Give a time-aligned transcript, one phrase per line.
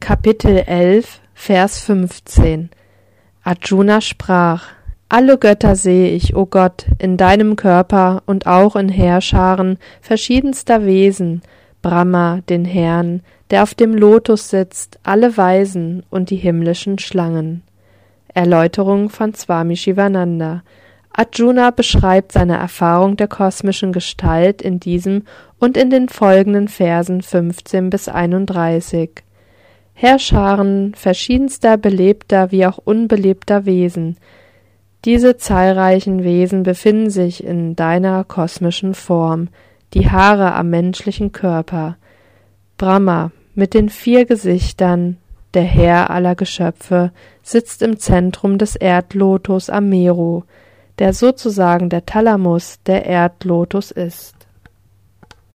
[0.00, 2.70] Kapitel 11, Vers 15
[3.44, 4.64] Arjuna sprach:
[5.10, 11.42] Alle Götter sehe ich, o Gott, in deinem Körper und auch in Heerscharen verschiedenster Wesen,
[11.82, 13.20] Brahma, den Herrn,
[13.50, 17.62] der auf dem Lotus sitzt, alle Weisen und die himmlischen Schlangen.
[18.32, 20.62] Erläuterung von Swami Shivananda
[21.12, 25.24] Arjuna beschreibt seine Erfahrung der kosmischen Gestalt in diesem
[25.58, 29.22] und in den folgenden Versen 15 bis 31.
[30.02, 34.16] Heerscharen verschiedenster belebter wie auch unbelebter Wesen.
[35.04, 39.48] Diese zahlreichen Wesen befinden sich in deiner kosmischen Form,
[39.92, 41.98] die Haare am menschlichen Körper.
[42.78, 45.18] Brahma mit den vier Gesichtern,
[45.52, 50.44] der Herr aller Geschöpfe, sitzt im Zentrum des Erdlotus am Meru,
[50.98, 54.40] der sozusagen der Thalamus der Erdlotus ist